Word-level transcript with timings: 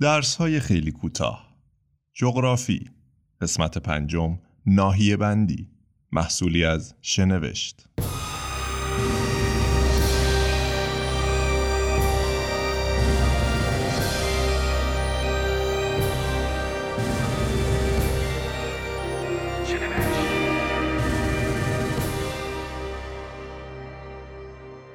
درس 0.00 0.36
های 0.36 0.60
خیلی 0.60 0.92
کوتاه. 0.92 1.56
جغرافی 2.14 2.90
قسمت 3.40 3.78
پنجم 3.78 4.38
ناحیه 4.66 5.16
بندی 5.16 5.68
محصولی 6.12 6.64
از 6.64 6.94
شنوشت. 7.02 7.88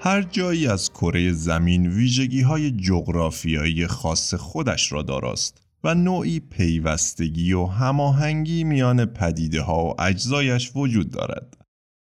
هر 0.03 0.21
جایی 0.21 0.67
از 0.67 0.89
کره 0.89 1.31
زمین 1.31 1.87
ویژگی 1.87 2.41
های 2.41 2.71
جغرافیایی 2.71 3.87
خاص 3.87 4.33
خودش 4.33 4.91
را 4.91 5.01
داراست 5.01 5.61
و 5.83 5.95
نوعی 5.95 6.39
پیوستگی 6.39 7.53
و 7.53 7.65
هماهنگی 7.65 8.63
میان 8.63 9.05
پدیده 9.05 9.61
ها 9.61 9.85
و 9.85 10.01
اجزایش 10.01 10.71
وجود 10.75 11.11
دارد. 11.11 11.57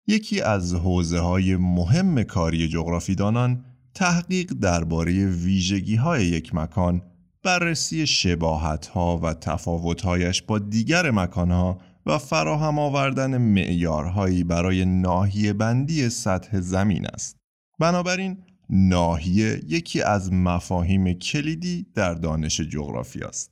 یکی 0.07 0.41
از 0.41 0.75
حوزه 0.75 1.19
های 1.19 1.55
مهم 1.55 2.23
کاری 2.23 2.67
جغرافیدانان 2.67 3.65
تحقیق 3.93 4.53
درباره 4.53 5.25
ویژگی 5.25 5.95
های 5.95 6.25
یک 6.25 6.55
مکان، 6.55 7.01
بررسی 7.43 8.07
شباهت 8.07 8.87
ها 8.87 9.17
و 9.17 9.33
تفاوت 9.33 10.01
هایش 10.01 10.41
با 10.41 10.59
دیگر 10.59 11.11
مکان 11.11 11.51
ها 11.51 11.77
و 12.05 12.17
فراهم 12.17 12.79
آوردن 12.79 13.37
معیارهایی 13.37 14.43
برای 14.43 14.85
ناحیه 14.85 15.53
بندی 15.53 16.09
سطح 16.09 16.59
زمین 16.59 17.05
است. 17.05 17.40
بنابراین 17.81 18.37
ناحیه 18.69 19.61
یکی 19.67 20.01
از 20.01 20.33
مفاهیم 20.33 21.13
کلیدی 21.13 21.85
در 21.95 22.13
دانش 22.13 22.61
جغرافی 22.61 23.23
است. 23.23 23.51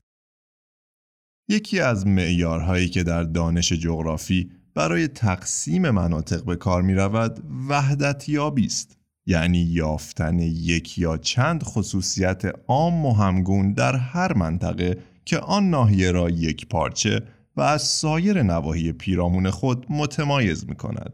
یکی 1.48 1.79
از 1.79 2.07
معیارهایی 2.07 2.89
که 2.89 3.04
در 3.04 3.23
دانش 3.23 3.73
جغرافی 3.73 4.51
برای 4.73 5.07
تقسیم 5.07 5.89
مناطق 5.89 6.43
به 6.43 6.55
کار 6.55 6.81
می 6.81 6.93
رود 6.93 7.43
وحدت 7.70 8.29
یابی 8.29 8.65
است 8.65 8.98
یعنی 9.26 9.57
یافتن 9.57 10.39
یک 10.39 10.98
یا 10.98 11.17
چند 11.17 11.63
خصوصیت 11.63 12.43
عام 12.67 13.05
و 13.05 13.13
همگون 13.13 13.73
در 13.73 13.95
هر 13.95 14.34
منطقه 14.34 14.98
که 15.26 15.39
آن 15.39 15.70
ناحیه 15.70 16.11
را 16.11 16.29
یک 16.29 16.67
پارچه 16.67 17.21
و 17.55 17.61
از 17.61 17.82
سایر 17.82 18.43
نواحی 18.43 18.91
پیرامون 18.91 19.49
خود 19.49 19.85
متمایز 19.89 20.70
می 20.70 20.76
کند. 20.76 21.13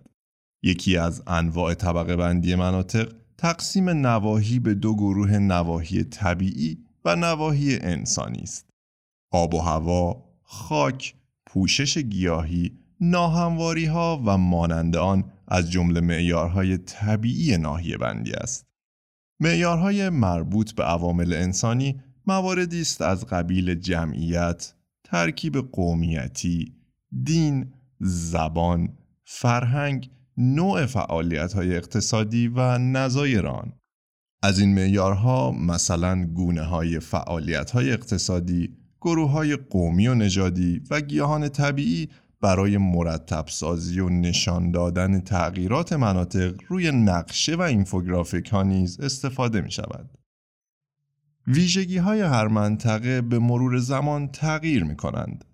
یکی 0.65 0.97
از 0.97 1.23
انواع 1.27 1.73
طبقه 1.73 2.15
بندی 2.15 2.55
مناطق 2.55 3.13
تقسیم 3.37 3.89
نواحی 3.89 4.59
به 4.59 4.73
دو 4.73 4.95
گروه 4.95 5.37
نواحی 5.37 6.03
طبیعی 6.03 6.77
و 7.05 7.15
نواحی 7.15 7.77
انسانی 7.77 8.39
است. 8.39 8.69
آب 9.31 9.53
و 9.53 9.59
هوا، 9.59 10.23
خاک، 10.43 11.15
پوشش 11.45 11.97
گیاهی، 11.97 12.71
ناهمواری 13.01 13.85
ها 13.85 14.21
و 14.25 14.37
مانند 14.37 14.95
آن 14.95 15.31
از 15.47 15.71
جمله 15.71 16.01
معیارهای 16.01 16.77
طبیعی 16.77 17.57
ناحیه 17.57 17.97
بندی 17.97 18.33
است. 18.33 18.65
معیارهای 19.39 20.09
مربوط 20.09 20.71
به 20.71 20.83
عوامل 20.83 21.33
انسانی 21.33 22.01
مواردی 22.27 22.81
است 22.81 23.01
از 23.01 23.25
قبیل 23.25 23.75
جمعیت، 23.75 24.73
ترکیب 25.03 25.57
قومیتی، 25.57 26.73
دین، 27.23 27.73
زبان، 27.99 28.89
فرهنگ 29.25 30.09
نوع 30.37 30.85
فعالیت 30.85 31.53
های 31.53 31.75
اقتصادی 31.75 32.47
و 32.47 32.77
نظایر 32.77 33.47
آن 33.47 33.73
از 34.43 34.59
این 34.59 34.75
معیارها 34.75 35.51
مثلا 35.51 36.25
گونه 36.25 36.61
های 36.61 36.99
فعالیت 36.99 37.71
های 37.71 37.91
اقتصادی، 37.91 38.77
گروه 39.01 39.31
های 39.31 39.55
قومی 39.55 40.07
و 40.07 40.15
نژادی 40.15 40.81
و 40.89 41.01
گیاهان 41.01 41.49
طبیعی 41.49 42.09
برای 42.41 42.77
مرتب 42.77 43.45
سازی 43.47 43.99
و 43.99 44.09
نشان 44.09 44.71
دادن 44.71 45.19
تغییرات 45.19 45.93
مناطق 45.93 46.55
روی 46.67 46.91
نقشه 46.91 47.55
و 47.55 47.61
اینفوگرافیک 47.61 48.49
ها 48.49 48.63
نیز 48.63 48.99
استفاده 48.99 49.61
می 49.61 49.71
شود. 49.71 50.09
ویژگی 51.47 51.97
های 51.97 52.21
هر 52.21 52.47
منطقه 52.47 53.21
به 53.21 53.39
مرور 53.39 53.77
زمان 53.77 54.27
تغییر 54.27 54.83
می 54.83 54.95
کنند. 54.95 55.45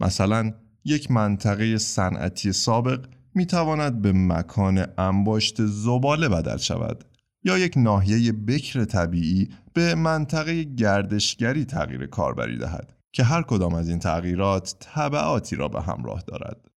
مثلا 0.00 0.52
یک 0.84 1.10
منطقه 1.10 1.78
صنعتی 1.78 2.52
سابق 2.52 3.04
می 3.34 3.46
تواند 3.46 4.02
به 4.02 4.12
مکان 4.12 4.86
انباشت 4.98 5.66
زباله 5.66 6.28
بدل 6.28 6.56
شود 6.56 7.04
یا 7.44 7.58
یک 7.58 7.74
ناحیه 7.76 8.32
بکر 8.32 8.84
طبیعی 8.84 9.48
به 9.72 9.94
منطقه 9.94 10.62
گردشگری 10.62 11.64
تغییر 11.64 12.06
کاربری 12.06 12.58
دهد 12.58 12.94
که 13.12 13.24
هر 13.24 13.42
کدام 13.42 13.74
از 13.74 13.88
این 13.88 13.98
تغییرات 13.98 14.74
طبعاتی 14.80 15.56
را 15.56 15.68
به 15.68 15.82
همراه 15.82 16.22
دارد. 16.26 16.68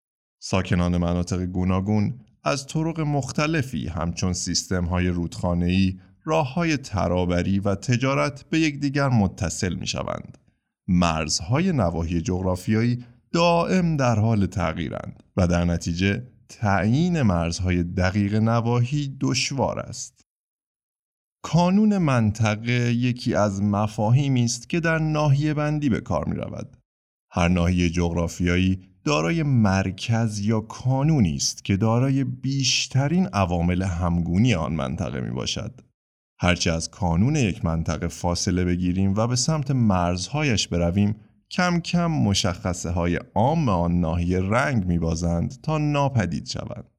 ساکنان 0.42 0.96
مناطق 0.96 1.44
گوناگون 1.44 2.20
از 2.44 2.66
طرق 2.66 3.00
مختلفی 3.00 3.88
همچون 3.88 4.32
سیستم 4.32 4.84
های 4.84 5.08
رودخانه‌ای، 5.08 5.98
راه 6.24 6.54
های 6.54 6.76
ترابری 6.76 7.58
و 7.58 7.74
تجارت 7.74 8.44
به 8.50 8.60
یکدیگر 8.60 9.08
متصل 9.08 9.74
می 9.74 9.86
شوند. 9.86 10.38
مرزهای 10.88 11.72
نواحی 11.72 12.20
جغرافیایی 12.20 13.04
دائم 13.32 13.96
در 13.96 14.18
حال 14.18 14.46
تغییرند 14.46 15.22
و 15.36 15.46
در 15.46 15.64
نتیجه 15.64 16.22
تعیین 16.50 17.22
مرزهای 17.22 17.82
دقیق 17.82 18.34
نواحی 18.34 19.16
دشوار 19.20 19.78
است. 19.78 20.24
کانون 21.42 21.98
منطقه 21.98 22.92
یکی 22.92 23.34
از 23.34 23.62
مفاهیمی 23.62 24.44
است 24.44 24.68
که 24.68 24.80
در 24.80 24.98
ناحیه 24.98 25.54
بندی 25.54 25.88
به 25.88 26.00
کار 26.00 26.24
می 26.24 26.36
رود. 26.36 26.76
هر 27.32 27.48
ناحیه 27.48 27.90
جغرافیایی 27.90 28.80
دارای 29.04 29.42
مرکز 29.42 30.40
یا 30.40 30.60
کانونی 30.60 31.34
است 31.34 31.64
که 31.64 31.76
دارای 31.76 32.24
بیشترین 32.24 33.26
عوامل 33.26 33.82
همگونی 33.82 34.54
آن 34.54 34.72
منطقه 34.72 35.20
می 35.20 35.30
باشد. 35.30 35.80
هرچه 36.40 36.72
از 36.72 36.90
کانون 36.90 37.36
یک 37.36 37.64
منطقه 37.64 38.08
فاصله 38.08 38.64
بگیریم 38.64 39.14
و 39.14 39.26
به 39.26 39.36
سمت 39.36 39.70
مرزهایش 39.70 40.68
برویم 40.68 41.16
کم 41.50 41.80
کم 41.80 42.06
مشخصه 42.06 42.90
های 42.90 43.16
عام 43.34 43.68
آن 43.68 44.00
ناحیه 44.00 44.40
رنگ 44.40 44.86
میبازند 44.86 45.60
تا 45.62 45.78
ناپدید 45.78 46.46
شوند. 46.46 46.90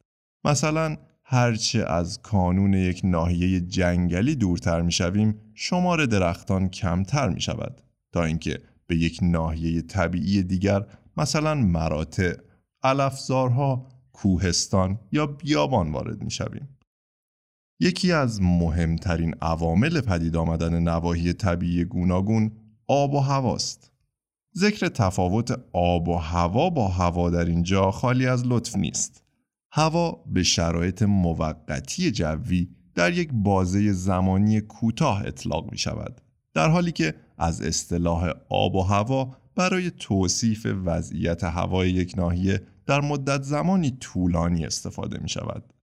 مثلا 0.44 0.97
هرچه 1.23 1.85
از 1.85 2.22
کانون 2.22 2.73
یک 2.73 3.01
ناحیه 3.03 3.59
جنگلی 3.59 4.35
دورتر 4.35 4.81
می‌شویم 4.81 5.35
شمار 5.53 6.06
درختان 6.06 6.69
کمتر 6.69 7.29
می 7.29 7.41
شود 7.41 7.81
تا 8.12 8.23
اینکه 8.23 8.59
به 8.88 8.95
یک 8.95 9.19
ناحیه 9.22 9.81
طبیعی 9.81 10.44
دیگر 10.44 10.85
مثلا 11.18 11.56
مراتع، 11.56 12.33
علفزارها، 12.83 13.88
کوهستان 14.13 15.00
یا 15.12 15.25
بیابان 15.25 15.91
وارد 15.91 16.23
می 16.23 16.31
شویم. 16.31 16.78
یکی 17.79 18.12
از 18.12 18.41
مهمترین 18.41 19.35
عوامل 19.41 20.01
پدید 20.01 20.35
آمدن 20.35 20.79
نواحی 20.79 21.33
طبیعی 21.33 21.85
گوناگون 21.85 22.51
آب 22.88 23.13
و 23.13 23.19
هواست. 23.19 23.91
ذکر 24.57 24.88
تفاوت 24.88 25.59
آب 25.73 26.07
و 26.07 26.16
هوا 26.16 26.69
با 26.69 26.88
هوا 26.88 27.29
در 27.29 27.45
اینجا 27.45 27.91
خالی 27.91 28.28
از 28.28 28.44
لطف 28.45 28.75
نیست. 28.75 29.23
هوا 29.72 30.23
به 30.25 30.44
شرایط 30.44 31.03
موقتی 31.03 32.12
جوی 32.12 32.69
در 32.95 33.13
یک 33.13 33.29
بازه 33.34 33.91
زمانی 33.91 34.62
کوتاه 34.62 35.25
اطلاق 35.25 35.72
می 35.72 35.78
شود. 35.78 36.22
در 36.53 36.69
حالی 36.69 36.91
که 36.91 37.16
از 37.38 37.62
اصطلاح 37.62 38.29
آب 38.50 38.75
و 38.75 38.81
هوا 38.81 39.35
برای 39.56 39.91
توصیف 39.91 40.68
وضعیت 40.85 41.44
هوای 41.44 41.89
یک 41.89 42.13
ناحیه 42.18 42.62
در 42.85 43.01
مدت 43.01 43.44
زمانی 43.44 43.91
طولانی 43.91 44.66
استفاده 44.66 45.19
می 45.22 45.29
شود. 45.29 45.73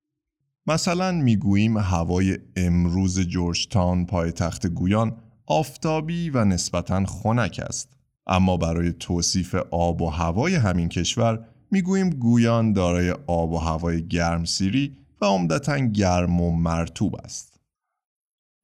مثلا 0.66 1.12
می‌گوییم 1.12 1.78
هوای 1.78 2.38
امروز 2.56 3.20
جورجتان 3.20 4.06
پایتخت 4.06 4.66
گویان 4.66 5.16
آفتابی 5.46 6.30
و 6.30 6.44
نسبتا 6.44 7.04
خنک 7.04 7.60
است 7.66 7.97
اما 8.28 8.56
برای 8.56 8.92
توصیف 8.92 9.54
آب 9.70 10.02
و 10.02 10.06
هوای 10.06 10.54
همین 10.54 10.88
کشور 10.88 11.44
می‌گوییم 11.70 12.10
گویان 12.10 12.72
دارای 12.72 13.10
آب 13.26 13.52
و 13.52 13.58
هوای 13.58 14.08
گرمسیری 14.08 14.96
و 15.20 15.24
عمدتا 15.24 15.78
گرم 15.78 16.40
و 16.40 16.50
مرتوب 16.56 17.16
است. 17.16 17.60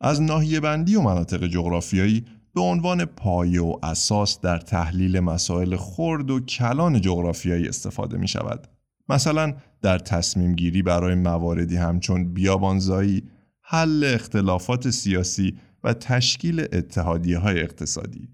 از 0.00 0.22
ناحیه 0.22 0.60
بندی 0.60 0.96
و 0.96 1.00
مناطق 1.00 1.46
جغرافیایی 1.46 2.24
به 2.54 2.60
عنوان 2.60 3.04
پایه 3.04 3.62
و 3.62 3.78
اساس 3.82 4.40
در 4.40 4.58
تحلیل 4.58 5.20
مسائل 5.20 5.76
خرد 5.76 6.30
و 6.30 6.40
کلان 6.40 7.00
جغرافیایی 7.00 7.68
استفاده 7.68 8.18
می 8.18 8.28
شود. 8.28 8.68
مثلا 9.08 9.54
در 9.82 9.98
تصمیم 9.98 10.54
گیری 10.54 10.82
برای 10.82 11.14
مواردی 11.14 11.76
همچون 11.76 12.34
بیابانزایی، 12.34 13.22
حل 13.62 14.04
اختلافات 14.14 14.90
سیاسی 14.90 15.58
و 15.84 15.92
تشکیل 15.92 16.60
اتحادیه 16.60 17.38
های 17.38 17.60
اقتصادی. 17.60 18.28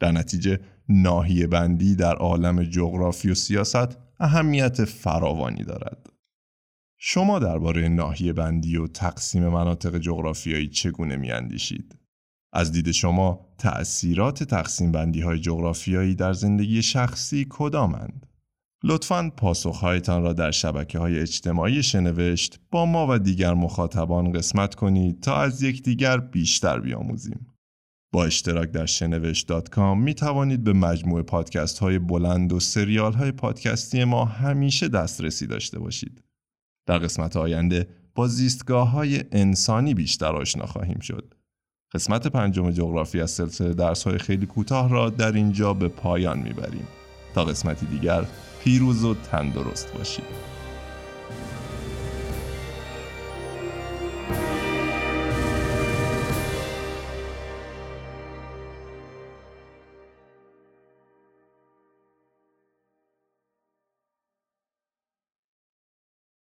در 0.00 0.12
نتیجه 0.12 0.60
ناحیه 0.88 1.46
بندی 1.46 1.96
در 1.96 2.14
عالم 2.14 2.62
جغرافی 2.62 3.30
و 3.30 3.34
سیاست 3.34 3.98
اهمیت 4.20 4.84
فراوانی 4.84 5.64
دارد. 5.64 6.06
شما 6.98 7.38
درباره 7.38 7.88
ناحیه 7.88 8.32
بندی 8.32 8.76
و 8.76 8.86
تقسیم 8.86 9.48
مناطق 9.48 9.98
جغرافیایی 9.98 10.68
چگونه 10.68 11.16
می 11.16 11.30
اندیشید؟ 11.30 11.98
از 12.52 12.72
دید 12.72 12.90
شما 12.90 13.46
تأثیرات 13.58 14.42
تقسیم 14.42 14.92
بندی 14.92 15.20
های 15.20 15.38
جغرافیایی 15.38 16.14
در 16.14 16.32
زندگی 16.32 16.82
شخصی 16.82 17.46
کدامند؟ 17.50 18.26
لطفاً 18.84 19.30
پاسخهایتان 19.36 20.22
را 20.22 20.32
در 20.32 20.50
شبکه 20.50 20.98
های 20.98 21.18
اجتماعی 21.18 21.82
شنوشت 21.82 22.60
با 22.70 22.86
ما 22.86 23.06
و 23.10 23.18
دیگر 23.18 23.54
مخاطبان 23.54 24.32
قسمت 24.32 24.74
کنید 24.74 25.20
تا 25.20 25.36
از 25.36 25.62
یکدیگر 25.62 26.18
بیشتر 26.18 26.80
بیاموزیم. 26.80 27.55
با 28.16 28.24
اشتراک 28.24 28.70
در 28.70 28.86
شنوشت.com 28.86 29.96
می 29.96 30.14
توانید 30.14 30.64
به 30.64 30.72
مجموعه 30.72 31.22
پادکست 31.22 31.78
های 31.78 31.98
بلند 31.98 32.52
و 32.52 32.60
سریال 32.60 33.12
های 33.12 33.32
پادکستی 33.32 34.04
ما 34.04 34.24
همیشه 34.24 34.88
دسترسی 34.88 35.46
داشته 35.46 35.78
باشید. 35.78 36.22
در 36.86 36.98
قسمت 36.98 37.36
آینده 37.36 37.88
با 38.14 38.28
زیستگاه 38.28 38.90
های 38.90 39.24
انسانی 39.32 39.94
بیشتر 39.94 40.36
آشنا 40.36 40.66
خواهیم 40.66 40.98
شد. 40.98 41.34
قسمت 41.94 42.26
پنجم 42.26 42.70
جغرافی 42.70 43.20
از 43.20 43.30
سلسله 43.30 43.74
درس 43.74 44.02
های 44.04 44.18
خیلی 44.18 44.46
کوتاه 44.46 44.90
را 44.90 45.10
در 45.10 45.32
اینجا 45.32 45.74
به 45.74 45.88
پایان 45.88 46.38
می‌بریم. 46.38 46.86
تا 47.34 47.44
قسمتی 47.44 47.86
دیگر 47.86 48.24
پیروز 48.64 49.04
و 49.04 49.14
تندرست 49.14 49.94
باشید. 49.94 50.55